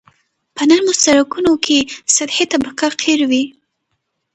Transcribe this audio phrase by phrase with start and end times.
[0.55, 1.77] په نرمو سرکونو کې
[2.15, 3.43] سطحي طبقه قیر وي